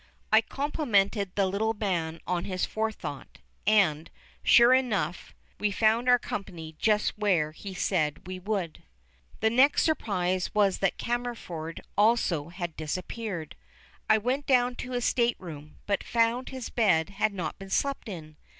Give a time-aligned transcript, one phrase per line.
[0.31, 4.09] I complimented the little man on his forethought, and,
[4.41, 8.81] sure enough, we found our company just where he said we would.
[9.41, 13.55] The next surprise was that Cammerford also had disappeared.
[14.09, 18.37] I went down to his stateroom, but found his bed had not been slept in.